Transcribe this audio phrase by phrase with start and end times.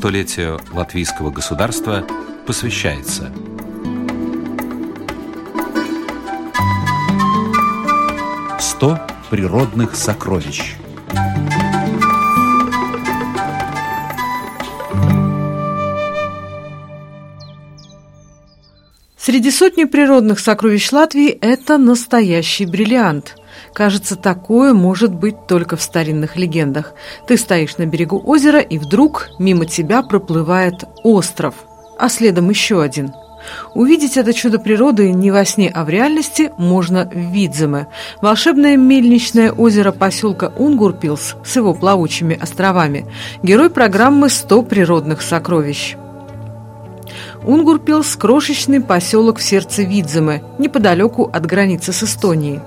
[0.00, 2.06] столетию латвийского государства
[2.46, 3.30] посвящается
[8.80, 10.76] «100 природных сокровищ»
[19.18, 23.36] Среди сотни природных сокровищ Латвии это настоящий бриллиант.
[23.72, 26.94] Кажется, такое может быть только в старинных легендах.
[27.26, 31.54] Ты стоишь на берегу озера, и вдруг мимо тебя проплывает остров,
[31.98, 33.12] а следом еще один.
[33.74, 37.86] Увидеть это чудо природы не во сне, а в реальности можно в Видземе.
[38.20, 43.06] Волшебное мельничное озеро поселка Унгурпилс с его плавучими островами.
[43.42, 45.96] Герой программы «100 природных сокровищ».
[47.42, 52.60] Унгурпилс– крошечный поселок в сердце Видземы, неподалеку от границы с Эстонией.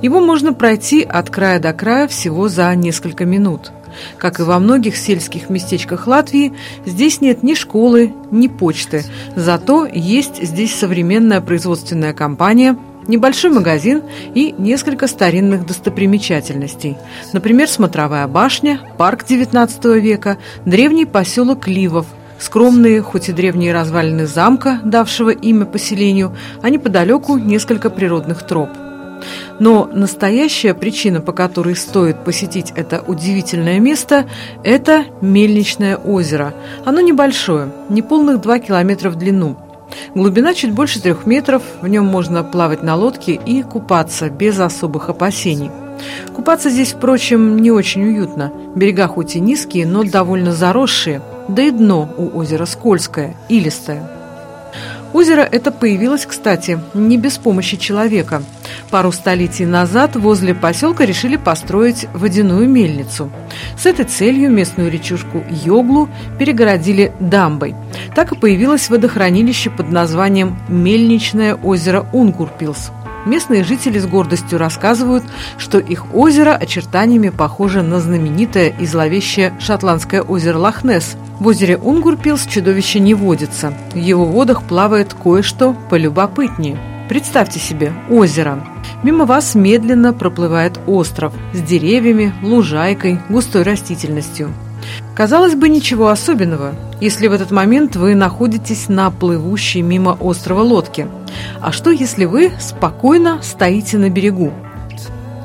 [0.00, 3.72] Его можно пройти от края до края всего за несколько минут.
[4.16, 6.54] Как и во многих сельских местечках Латвии,
[6.86, 9.04] здесь нет ни школы, ни почты.
[9.36, 14.02] Зато есть здесь современная производственная компания, небольшой магазин
[14.34, 16.96] и несколько старинных достопримечательностей.
[17.32, 22.06] Например, смотровая башня, парк XIX века, древний поселок Ливов–
[22.42, 28.68] Скромные, хоть и древние развалины замка, давшего имя поселению, а неподалеку несколько природных троп.
[29.62, 34.28] Но настоящая причина, по которой стоит посетить это удивительное место,
[34.64, 36.52] это Мельничное озеро.
[36.84, 39.56] Оно небольшое, неполных 2 километра в длину.
[40.16, 45.08] Глубина чуть больше трех метров, в нем можно плавать на лодке и купаться без особых
[45.10, 45.70] опасений.
[46.34, 48.52] Купаться здесь, впрочем, не очень уютно.
[48.74, 54.21] Берега хоть и низкие, но довольно заросшие, да и дно у озера скользкое, илистое.
[55.12, 58.42] Озеро это появилось, кстати, не без помощи человека.
[58.90, 63.30] Пару столетий назад возле поселка решили построить водяную мельницу.
[63.76, 67.74] С этой целью местную речушку Йоглу перегородили дамбой.
[68.14, 72.90] Так и появилось водохранилище под названием Мельничное озеро Унгурпилс–
[73.24, 75.24] Местные жители с гордостью рассказывают,
[75.56, 81.16] что их озеро очертаниями похоже на знаменитое и зловещее шотландское озеро Лохнесс.
[81.38, 83.74] В озере Унгурпилс чудовище не водится.
[83.92, 86.78] В его водах плавает кое-что полюбопытнее.
[87.08, 88.64] Представьте себе озеро.
[89.02, 94.52] Мимо вас медленно проплывает остров с деревьями, лужайкой, густой растительностью.
[95.14, 101.08] Казалось бы, ничего особенного, если в этот момент вы находитесь на плывущей мимо острова лодке.
[101.60, 104.52] А что, если вы спокойно стоите на берегу?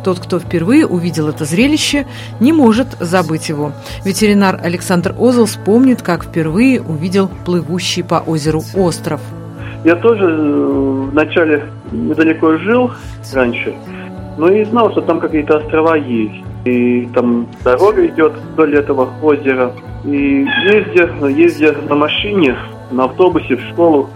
[0.03, 2.05] Тот, кто впервые увидел это зрелище,
[2.39, 3.71] не может забыть его.
[4.05, 9.19] Ветеринар Александр Озел вспомнит, как впервые увидел плывущий по озеру остров.
[9.83, 12.91] Я тоже э, вначале недалеко жил
[13.33, 13.73] раньше,
[14.37, 19.71] но и знал, что там какие-то острова есть и там дорога идет вдоль этого озера.
[20.03, 22.57] И ездя, ездя на машине,
[22.91, 24.09] на автобусе в школу,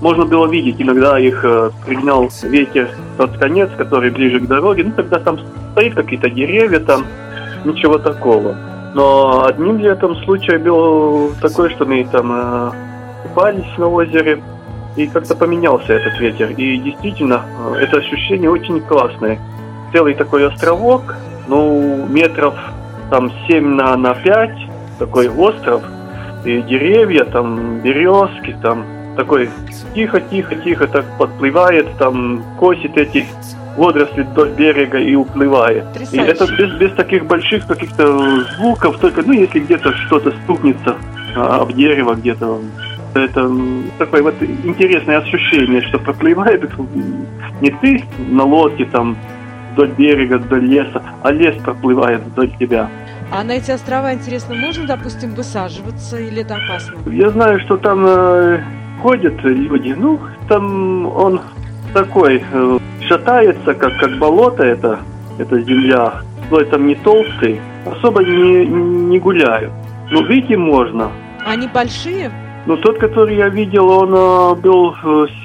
[0.00, 4.84] можно было видеть, иногда их э, пригнал ветер тот конец, который ближе к дороге.
[4.84, 5.38] Ну, тогда там
[5.72, 7.04] стоит какие-то деревья, там
[7.64, 8.56] ничего такого.
[8.94, 12.70] Но одним летом случай был такой, что мы там э,
[13.22, 14.42] купались на озере,
[14.96, 16.50] и как-то поменялся этот ветер.
[16.50, 17.42] И действительно,
[17.74, 19.38] э, это ощущение очень классное.
[19.92, 21.16] Целый такой островок,
[21.48, 22.54] ну, метров
[23.10, 24.50] там 7 на, на 5,
[24.98, 25.82] такой остров,
[26.44, 28.84] и деревья, там березки, там
[29.16, 29.48] такой
[29.94, 33.26] тихо-тихо-тихо так подплывает, там косит эти
[33.76, 35.84] водоросли вдоль берега и уплывает.
[36.12, 40.96] И это без, без таких больших каких-то звуков, только, ну, если где-то что-то стукнется
[41.34, 42.60] а, об дерево где-то,
[43.14, 43.50] это
[43.98, 46.70] такое вот интересное ощущение, что проплывает
[47.60, 49.16] не ты на лодке там
[49.76, 52.88] вдоль берега, вдоль леса, а лес проплывает вдоль тебя.
[53.30, 56.98] А на эти острова, интересно, можно, допустим, высаживаться или это опасно?
[57.10, 58.60] Я знаю, что там э,
[59.02, 59.94] ходят люди.
[59.96, 61.40] Ну, там он
[61.92, 65.00] такой, э, шатается, как, как болото это,
[65.38, 66.22] эта земля.
[66.48, 69.72] Слой там не толстый, особо не, не гуляют.
[70.10, 71.10] Ну, выйти можно.
[71.44, 72.30] Они большие?
[72.66, 74.96] Ну, тот, который я видел, он э, был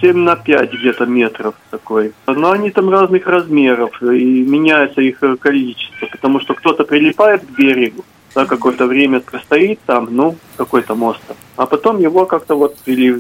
[0.01, 2.13] 7 на 5 где-то метров такой.
[2.25, 7.49] Но они там разных размеров, и меняется их э, количество, потому что кто-то прилипает к
[7.51, 8.03] берегу,
[8.33, 11.21] да, какое-то время простоит там, ну, какой-то мост.
[11.57, 13.15] А потом его как-то вот или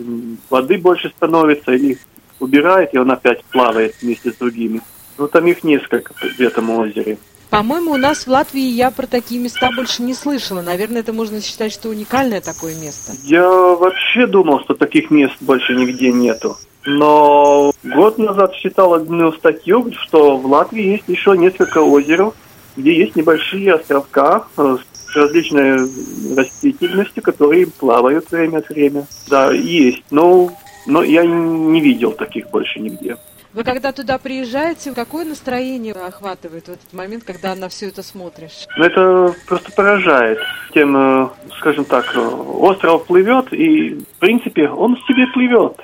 [0.49, 1.99] воды больше становится, или
[2.39, 4.81] убирает, и он опять плавает вместе с другими.
[5.19, 7.19] Ну, там их несколько в этом озере.
[7.51, 10.61] По-моему, у нас в Латвии я про такие места больше не слышала.
[10.61, 13.11] Наверное, это можно считать, что уникальное такое место.
[13.25, 16.55] Я вообще думал, что таких мест больше нигде нету.
[16.85, 22.31] Но год назад читал одну статью, что в Латвии есть еще несколько озер,
[22.77, 25.89] где есть небольшие островка э, с различной
[26.37, 29.05] растительностью, которые плавают время от времени.
[29.27, 30.53] Да, есть, но,
[30.87, 33.17] но я не видел таких больше нигде.
[33.53, 38.65] Вы когда туда приезжаете, какое настроение охватывает в этот момент, когда на все это смотришь?
[38.77, 40.39] Ну, это просто поражает.
[40.73, 41.27] Тем, э,
[41.59, 45.75] скажем так, э, остров плывет, и, в принципе, он в себе плывет.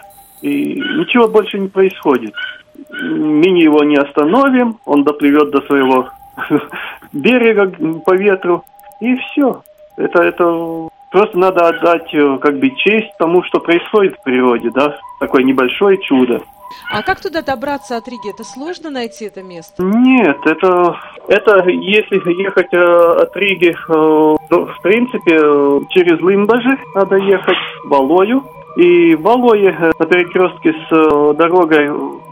[0.42, 2.34] И ничего больше не происходит.
[2.92, 6.10] Мини его не остановим, он доплывет до своего
[7.12, 7.68] берега
[8.06, 8.64] по ветру,
[9.02, 9.64] и все.
[9.98, 14.98] Это, это просто надо отдать э, как бы честь тому, что происходит в природе, да,
[15.20, 16.42] такое небольшое чудо.
[16.92, 18.30] А как туда добраться от Риги?
[18.30, 19.84] Это сложно найти это место?
[19.84, 20.96] Нет, это,
[21.28, 27.58] это если ехать э, от Риги, э, то, в принципе, э, через Лимбажи надо ехать
[27.86, 28.44] в Алою.
[28.78, 31.90] И в Алое э, на перекрестке с э, дорогой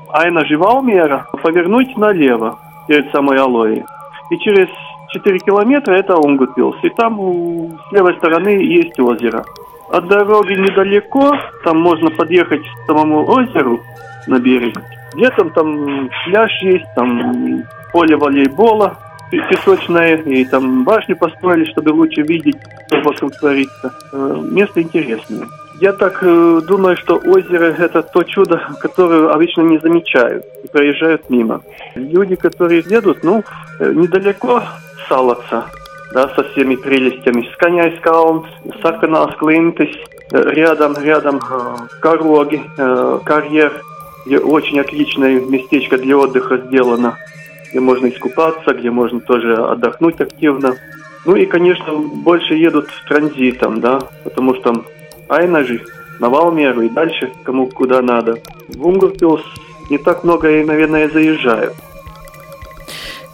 [0.10, 3.84] Айна Живалмера повернуть налево перед самой Алоей.
[4.30, 4.68] И через
[5.10, 6.78] 4 километра это Унгутпилс.
[6.84, 9.44] И там с левой стороны есть озеро.
[9.90, 11.32] От дороги недалеко,
[11.64, 13.80] там можно подъехать к самому озеру
[14.28, 14.76] на берег.
[15.16, 18.98] Летом там пляж есть, там поле волейбола
[19.32, 22.58] песочное, и там башню построили, чтобы лучше видеть,
[22.88, 23.94] что вокруг творится.
[24.12, 25.48] Э, место интересное.
[25.82, 31.30] Я так э, думаю, что озеро– это то чудо, которое обычно не замечают и проезжают
[31.30, 31.62] мимо.
[31.96, 33.44] Люди, которые едут, ну,
[33.80, 34.64] э, недалеко
[35.10, 35.66] Салаца,
[36.14, 37.50] да, со всеми прелестями.
[37.54, 38.46] Сканяйскаун,
[38.82, 39.94] Сарканас Клинтис,
[40.32, 43.74] э, рядом, рядом э, карьер,
[44.26, 47.18] где очень отличное местечко для отдыха сделано,
[47.70, 50.76] где можно искупаться, где можно тоже отдохнуть активно.
[51.26, 54.86] Ну и, конечно, больше едут транзитом, да, потому что
[55.30, 55.82] Айна же,
[56.20, 58.40] на Валмеру и дальше, кому куда надо.
[58.70, 59.42] В Унгурпилс
[59.90, 61.74] не так много, и, наверное, заезжают.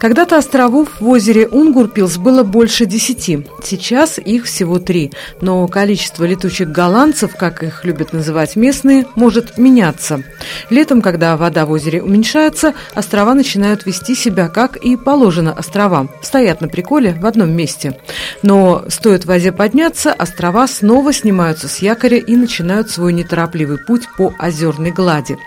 [0.02, 3.46] Когда-то островов в озере Унгурпилс было больше десяти.
[3.62, 5.12] Сейчас их всего три.
[5.40, 10.24] Но количество летучих голландцев, как их любят называть местные, может меняться.
[10.70, 16.10] Летом, когда вода в озере уменьшается, острова начинают вести себя, как и положено островам.
[16.20, 17.96] Стоят на приколе в одном месте.
[18.42, 24.34] Но стоит воде подняться, острова снова снимаются с якоря и начинают свой неторопливый путь по
[24.36, 25.38] озерной глади.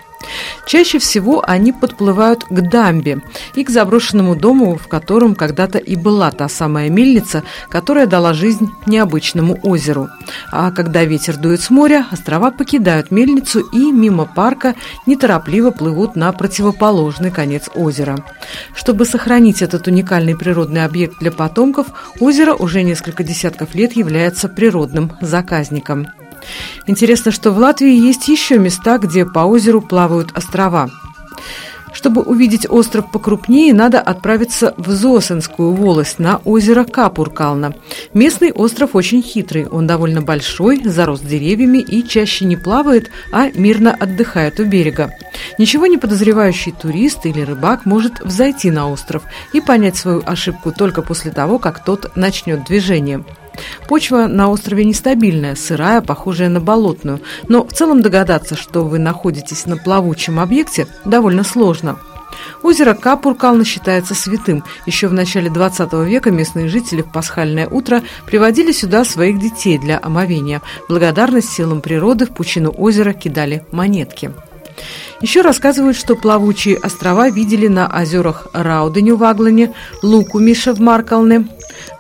[0.66, 3.22] Чаще всего они подплывают к дамбе
[3.56, 8.70] и к заброшенному дому, в котором когда-то и была та самая мельница, которая дала жизнь
[8.86, 10.10] необычному озеру.
[10.52, 14.76] А когда ветер дует с моря, острова покидают мельницу и мимо парка
[15.06, 18.18] неторопливо плывут на противоположный конец озера.
[18.74, 21.88] Чтобы сохранить этот уникальный природный объект для потомков,
[22.20, 26.08] озеро уже несколько десятков лет является природным заказником.
[26.88, 30.90] Интересно, что в Латвии есть еще места, где по озеру плавают острова.
[31.96, 37.74] Чтобы увидеть остров покрупнее, надо отправиться в Зосенскую волость на озеро Капуркална.
[38.14, 43.96] Местный остров очень хитрый, он довольно большой, зарос деревьями и чаще не плавает, а мирно
[43.98, 45.14] отдыхает у берега.
[45.58, 49.24] Ничего не подозревающий турист или рыбак может взойти на остров
[49.54, 53.24] и понять свою ошибку только после того, как тот начнет движение.
[53.88, 59.66] Почва на острове нестабильная, сырая, похожая на болотную, но в целом догадаться, что вы находитесь
[59.66, 61.98] на плавучем объекте, довольно сложно.
[62.64, 64.64] Озеро Капуркална считается святым.
[64.86, 70.00] Еще в начале 20 века местные жители в пасхальное утро приводили сюда своих детей для
[70.02, 70.62] омовения.
[70.90, 74.32] Благодарность силам природы в пучину озера кидали монетки.
[75.22, 81.48] Еще рассказывают, что плавучие острова видели на озерах Рауденю в Аглане, Лукумиша в Маркалне,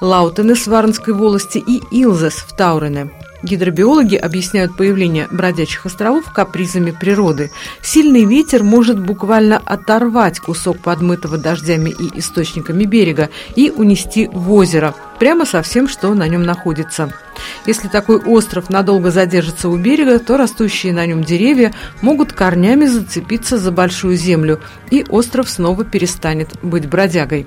[0.02, 3.10] Лаутенес в Варнской волости и Илзес в Таурене.
[3.46, 7.52] Гидробиологи объясняют появление бродячих островов капризами природы.
[7.80, 14.96] Сильный ветер может буквально оторвать кусок подмытого дождями и источниками берега и унести в озеро,
[15.20, 17.14] прямо со всем, что на нем находится.
[17.68, 21.72] Если такой остров надолго задержится у берега, то растущие на нем деревья
[22.02, 24.60] могут корнями зацепиться за большую землю,
[24.90, 27.46] и остров снова перестанет быть бродягой.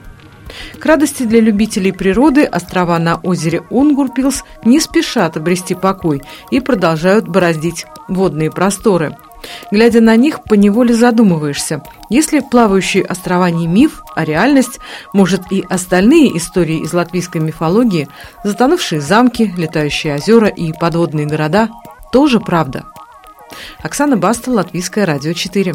[0.78, 7.28] К радости для любителей природы острова на озере Унгурпилс не спешат обрести покой и продолжают
[7.28, 9.17] бороздить водные просторы.
[9.71, 11.83] Глядя на них, поневоле задумываешься.
[12.11, 14.81] Если плавающие острова не миф, а реальность,
[15.12, 18.09] может и остальные истории из латвийской мифологии,
[18.45, 21.69] затонувшие замки, летающие озера и подводные города,
[22.12, 22.87] тоже правда.
[23.83, 25.75] Оксана Баста, Латвийское радио 4.